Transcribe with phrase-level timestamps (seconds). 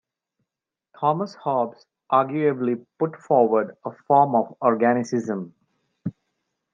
[0.99, 5.53] Thomas Hobbes arguably put forward a form of organicism.